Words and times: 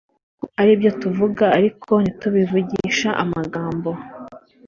ari 0.61 0.71
byo 0.79 0.91
tuvuga 1.01 1.45
ariko 1.57 1.91
ntitubivugisha 2.03 3.09
amagambo 3.23 3.89